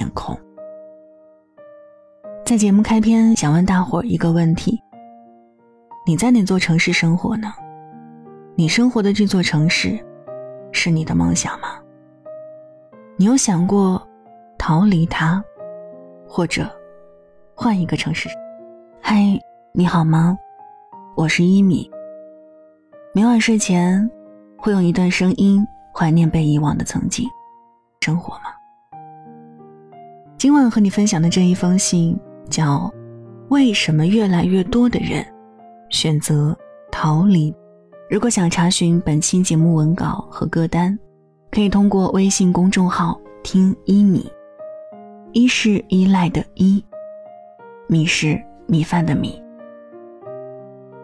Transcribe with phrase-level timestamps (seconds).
[0.00, 0.34] 点空。
[2.42, 4.82] 在节目开篇，想问大伙儿一个问题：
[6.06, 7.52] 你在哪座城市生活呢？
[8.56, 10.02] 你生活的这座城市，
[10.72, 11.78] 是你的梦想吗？
[13.18, 14.02] 你有想过
[14.56, 15.44] 逃离它，
[16.26, 16.66] 或者
[17.54, 18.26] 换一个城市？
[19.02, 19.38] 嗨，
[19.74, 20.34] 你好吗？
[21.14, 21.90] 我是一米。
[23.12, 24.10] 每晚睡前
[24.56, 25.62] 会用一段声音
[25.92, 27.28] 怀念被遗忘的曾经，
[28.00, 28.49] 生活吗？
[30.40, 32.64] 今晚和你分享的这一封信叫
[33.50, 35.22] 《为什么越来越多的人
[35.90, 36.56] 选择
[36.90, 37.52] 逃离》。
[38.08, 40.98] 如果想查询本期节目文稿和歌单，
[41.50, 44.32] 可以通过微信公众号“听一米”，
[45.34, 46.82] 一是依赖的依，
[47.86, 49.38] 米是米饭的米。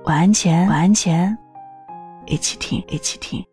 [0.06, 1.36] 晚安前，晚安前，
[2.24, 3.44] 一起听，一起听。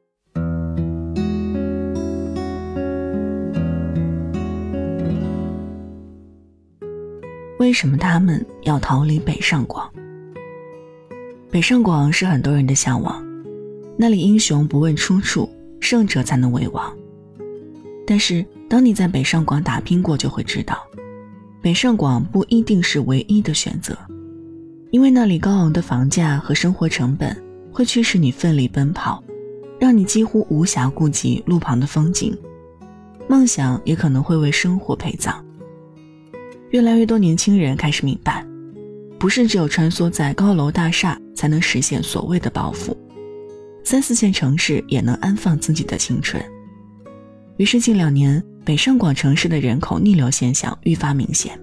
[7.74, 9.91] 什么他们要逃离北上广？
[11.52, 13.26] 北上广是很多人的向往，
[13.98, 16.91] 那里英雄不问出处，胜者才能为王。
[18.05, 20.77] 但是，当你在北上广打拼过，就会知道，
[21.62, 23.98] 北上广不一定是唯一的选择，
[24.91, 27.35] 因为那里高昂的房价和生活成本
[27.71, 29.24] 会驱使你奋力奔跑，
[29.79, 32.35] 让你几乎无暇顾及路旁的风景，
[33.27, 35.43] 梦想也可能会为生活陪葬。
[36.74, 38.43] 越来越多年轻人开始明白，
[39.20, 42.98] 不是只有穿梭在高楼大厦才能实现所谓的抱负，
[43.84, 46.44] 三四线城市也能安放自己的青春。
[47.57, 51.55] 于是近两年，北上广城市的人口逆流现象愈发明显。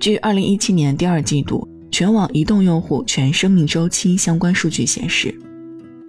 [0.00, 5.32] 据二零一七年第二季度全网移动用户全生命周期相关数据显示，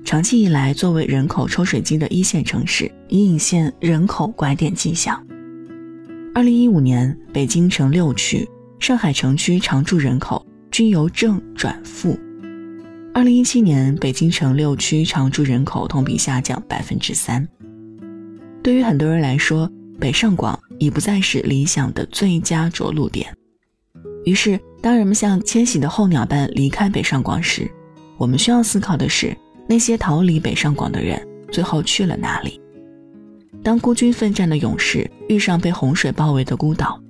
[0.03, 5.23] 长期以来作为人口抽水机的一线城市已隐现人口拐点迹象。
[6.35, 8.45] 二零一五年，北京城六区、
[8.77, 12.19] 上海城区常住人口均由正转负。
[13.13, 17.47] 二零一七年，北京城六区常住人口同比下降百分之三。
[18.61, 23.33] 对于很多人来说，北上广已不再是理想的最佳着陆点。
[24.25, 27.65] 于是，当人们像迁徙的候鸟般离开北上广时，
[28.17, 29.33] 我们需要思考的是：
[29.69, 32.59] 那些逃离北上广的人最后去了哪里？
[33.65, 37.01] 当孤军奋战的勇士遇上被洪水包围的孤岛，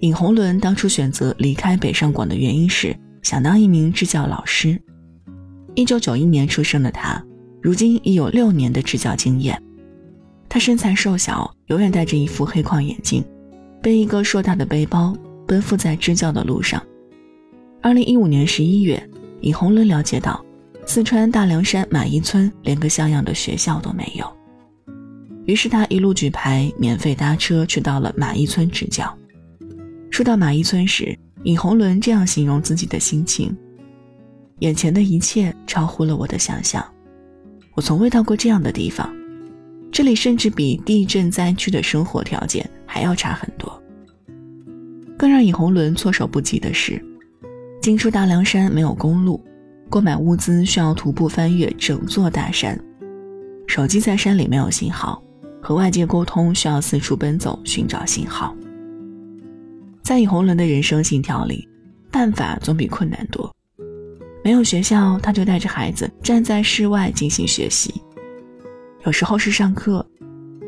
[0.00, 4.76] 尹洪伦当初选择离开北上广的原因是想当一名支教老师。
[5.76, 7.24] 一九九一年出生的他，
[7.62, 9.56] 如今已有六年的支教经验。
[10.48, 13.24] 他身材瘦小，永远戴着一副黑框眼镜，
[13.80, 15.16] 背一个硕大的背包，
[15.46, 16.82] 奔赴在支教的路上。
[17.80, 19.00] 二零一五年十一月，
[19.42, 20.44] 尹洪伦了解到，
[20.86, 24.37] 四川大凉山马邑村连个像样的学校都没有。
[25.48, 29.16] 于是他一路举牌，免费搭车去到了马邑村支教。
[30.10, 33.56] 说到马邑村时，尹洪伦这样形容自己的心情：
[34.58, 36.84] 眼前的一切超乎了我的想象，
[37.74, 39.10] 我从未到过这样的地方，
[39.90, 43.82] 这里甚至比地震灾区的生活条件还要差很多。
[45.16, 47.02] 更让尹洪伦措手不及的是，
[47.80, 49.42] 进出大凉山没有公路，
[49.88, 52.78] 购买物资需要徒步翻越整座大山，
[53.66, 55.22] 手机在山里没有信号。
[55.62, 58.54] 和外界沟通需要四处奔走寻找信号。
[60.02, 61.68] 在尹红伦的人生信条里，
[62.10, 63.54] 办法总比困难多。
[64.42, 67.92] 没有学校，他就带着孩子站在室外进行学习，
[69.04, 70.04] 有时候是上课，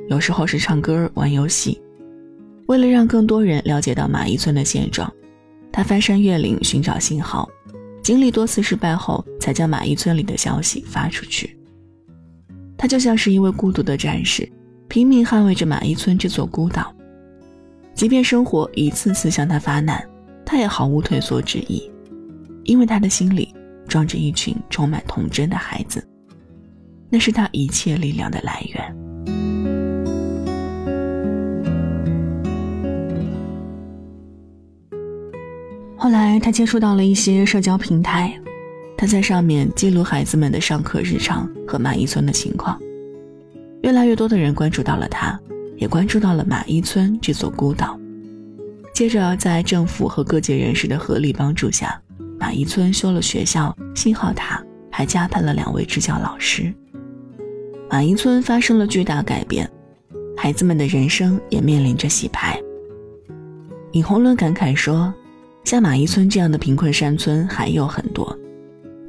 [0.09, 1.81] 有时候是唱歌玩游戏。
[2.67, 5.11] 为了让更多人了解到马邑村的现状，
[5.73, 7.49] 他翻山越岭寻找信号，
[8.03, 11.57] 经历多次失败后，才将马邑村里的消息发出去。
[12.77, 14.47] 他就像是一位孤独的战士。
[14.91, 16.93] 拼命捍卫着马一村这座孤岛，
[17.95, 20.05] 即便生活一次次向他发难，
[20.45, 21.89] 他也毫无退缩之意，
[22.65, 23.55] 因为他的心里
[23.87, 26.05] 装着一群充满童真的孩子，
[27.09, 28.97] 那是他一切力量的来源。
[35.97, 38.37] 后来，他接触到了一些社交平台，
[38.99, 42.77] 他在上面记录孩子们的上课日常和马一村的情况。
[43.83, 45.39] 越来越多的人关注到了他，
[45.77, 47.99] 也关注到了马邑村这座孤岛。
[48.93, 51.99] 接着，在政府和各界人士的合力帮助下，
[52.39, 56.73] 马邑村修了学校、信号塔，还加派了两位支教老师。
[57.89, 59.69] 马邑村发生了巨大改变，
[60.37, 62.61] 孩子们的人生也面临着洗牌。
[63.93, 65.13] 尹洪伦感慨说
[65.65, 68.39] ：“像马邑村这样的贫困山村还有很多，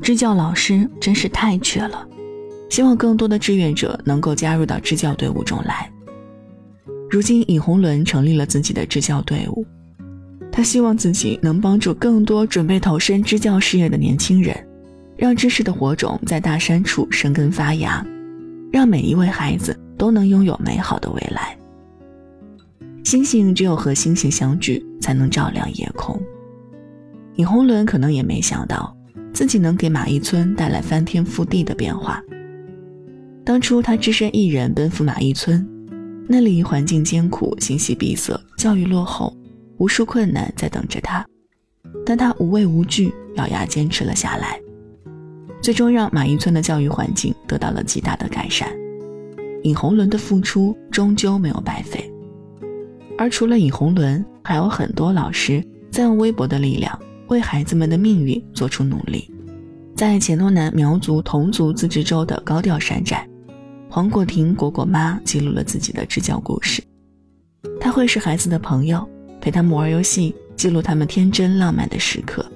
[0.02, 2.08] 支教老师真是太缺了。”
[2.72, 5.92] 希望更多的志愿者能够加入到支教队伍中来。
[7.10, 9.66] 如今，尹红伦成立了自己的支教队伍，
[10.50, 14.56] 他希望自己能帮助更多准备投身支教事业的年轻人，
[15.18, 18.06] 让知识的火种在大山处生根发芽，
[18.72, 21.58] 让每一位孩子都能拥有美好的未来。
[23.04, 26.18] 星星只有和星星相聚，才能照亮夜空。
[27.36, 28.96] 尹红伦可能也没想到，
[29.34, 32.24] 自己能给马邑村带来翻天覆地的变化。
[33.44, 35.68] 当初他只身一人奔赴马邑村，
[36.28, 39.36] 那里环境艰苦、信息闭塞、教育落后，
[39.78, 41.26] 无数困难在等着他，
[42.06, 44.60] 但他无畏无惧，咬牙坚持了下来，
[45.62, 48.70] 最终让马邑村的教育环境得到了极大的改善。
[49.64, 52.12] 尹红伦的付出终究没有白费。
[53.18, 56.98] 而除了尹红伦，还有很多老师在用微薄的力量
[57.28, 59.30] 为孩子们的命运做出努力。
[59.96, 63.28] 在黔东南苗族侗族自治州的高调山寨，
[63.94, 66.82] 黄果婷果果妈记录了自己的支教故事。
[67.78, 69.06] 她会是孩子的朋友，
[69.42, 72.50] 陪他们玩游戏，记录他们天真浪漫的时刻。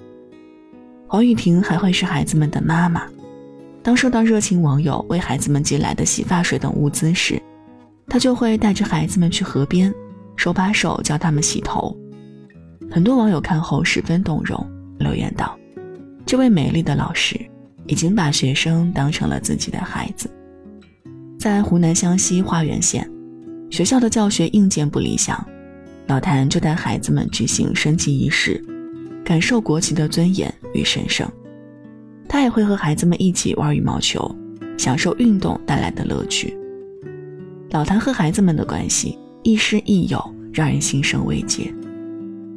[1.10, 3.06] 黄雨婷还会是孩子们的妈妈，
[3.84, 7.38] 当收到热情网友为孩子们寄来的洗发水等物资时，
[8.08, 9.94] 她就会带着孩子们去河边。
[10.38, 11.94] 手把手教他们洗头，
[12.90, 14.66] 很多网友看后十分动容，
[15.00, 15.58] 留言道
[16.26, 17.38] ：“这位美丽的老师
[17.88, 20.30] 已经把学生当成了自己的孩子。”
[21.46, 23.08] 在湖南湘西花垣县，
[23.70, 25.48] 学校的教学硬件不理想，
[26.08, 28.60] 老谭就带孩子们举行升旗仪式，
[29.24, 31.32] 感受国旗的尊严与神圣。
[32.28, 34.36] 他也会和孩子们一起玩羽毛球，
[34.76, 36.58] 享受运动带来的乐趣。
[37.70, 39.16] 老谭和孩子们的关系。
[39.44, 40.20] 亦师亦友，
[40.52, 41.72] 让人心生慰藉。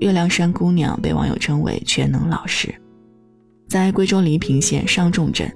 [0.00, 2.74] 月亮山姑娘被网友称为全能老师，
[3.68, 5.46] 在贵州黎平县上仲镇，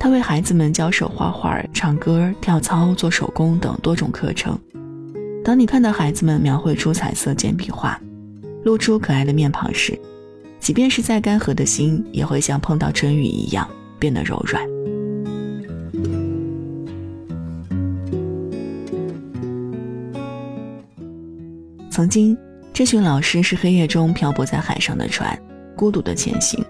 [0.00, 4.58] 他为孩子们教手画画、唱歌、跳操、做手工等多种课程。
[5.44, 8.00] 当你看到孩子们描绘出彩色简笔画，
[8.64, 9.98] 露出可爱的面庞时，
[10.60, 13.68] 即便是再干涸的心，也会像碰到春雨一样
[13.98, 14.62] 变得柔软。
[21.90, 22.38] 曾经，
[22.72, 25.36] 这群老师是黑夜中漂泊在海上的船，
[25.74, 26.64] 孤独的前行。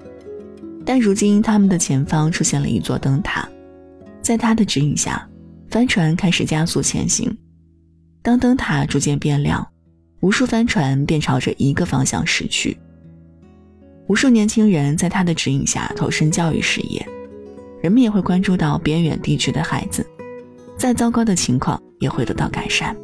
[0.88, 3.46] 但如今，他们的前方出现了一座灯塔，
[4.23, 5.29] 在他的指引下，
[5.69, 7.31] 帆船开始加速前行。
[8.23, 9.69] 当灯塔逐渐变亮，
[10.20, 12.75] 无数帆船便朝着一个方向驶去。
[14.06, 17.06] 无数年轻人在他的指引下投身教育事业，
[17.82, 20.06] 人们也会关注到边远地区的孩子，
[20.79, 22.96] 再糟糕的情况也会得到改善。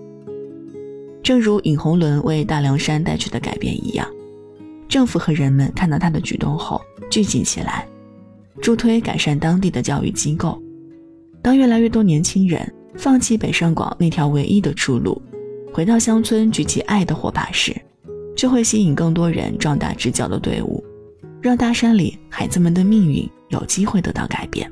[1.22, 4.08] 正如尹红伦为大凉山带去的改变一样，
[4.88, 7.86] 政府和人们看到他的举动后聚集起来，
[8.62, 10.60] 助推改善当地的教育机构。
[11.42, 15.20] 当越来越多年轻人放弃北上广那条唯一的出路，
[15.72, 17.74] 回到乡村举起爱的火把时，
[18.36, 20.82] 就会吸引更多人壮大支教的队伍，
[21.40, 24.70] 让大山里孩子们的命运有机会得到改变。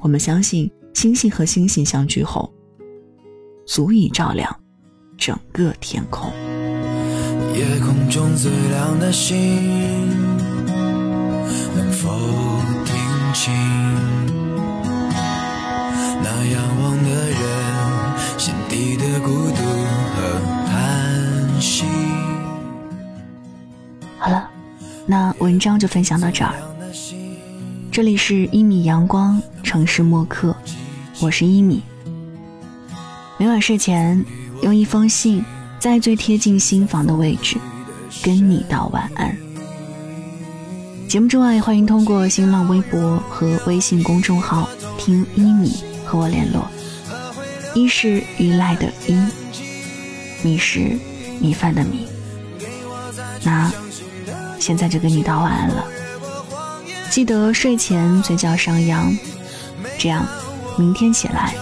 [0.00, 2.52] 我们相信，星星和星星相聚后，
[3.66, 4.54] 足以照亮。
[5.16, 6.30] 整个天空。
[7.54, 10.08] 夜空中最亮的星，
[11.74, 12.08] 能否
[12.84, 12.94] 听
[13.34, 13.52] 清
[16.22, 17.38] 那仰望的人
[18.38, 19.62] 心底的孤独
[20.14, 21.84] 和叹息？
[24.18, 24.48] 好了，
[25.06, 26.54] 那文章就分享到这儿。
[27.90, 30.54] 这里是一米阳光城市默客，
[31.20, 31.82] 我是一米。
[33.38, 34.24] 每晚睡前。
[34.60, 35.44] 用一封信，
[35.78, 37.56] 在最贴近心房的位置，
[38.22, 39.36] 跟你道晚安。
[41.08, 44.68] 节目之外，欢迎通过新浪微博和微信公众号
[44.98, 46.68] “听一米”和我联络。
[47.74, 49.16] 一是依赖的依，
[50.42, 50.98] 米是
[51.38, 52.08] 米饭的米。
[53.44, 53.70] 那
[54.58, 55.84] 现在就跟你道晚安了。
[57.08, 59.16] 记得睡前嘴角上扬，
[59.96, 60.26] 这样
[60.76, 61.54] 明天起来，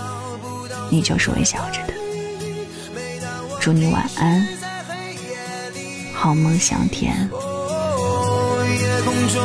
[0.90, 1.92] 你就是微笑着的。
[3.66, 4.46] 祝你晚安，
[6.14, 7.12] 好梦香甜。
[7.18, 7.26] 夜
[9.02, 9.42] 空中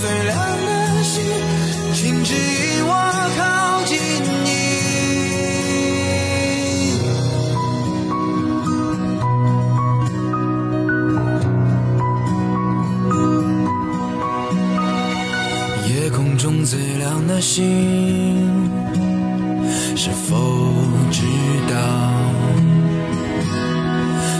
[0.00, 1.22] 最亮的星，
[1.94, 2.92] 请指引我
[3.38, 3.96] 靠近
[4.42, 4.50] 你。
[15.94, 17.62] 夜空中最亮的星，
[19.94, 20.34] 是否
[21.12, 21.22] 知
[21.72, 21.78] 道？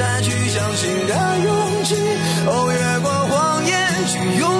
[0.00, 1.14] 再去相信的
[1.44, 1.94] 勇气，
[2.46, 3.76] 哦，越过谎言
[4.06, 4.59] 去拥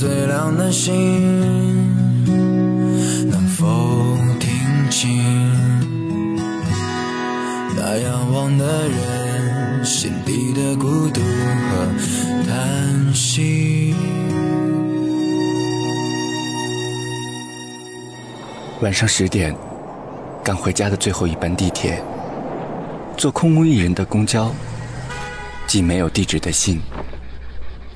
[0.00, 0.96] 最亮的星，
[3.30, 4.50] 能否听
[4.88, 5.10] 清
[7.76, 11.86] 那仰望的人心底的孤独和
[12.48, 13.94] 叹息？
[18.80, 19.54] 晚上十点，
[20.42, 22.02] 赶回家的最后一班地铁，
[23.18, 24.50] 坐空无一人的公交，
[25.66, 26.80] 寄没有地址的信，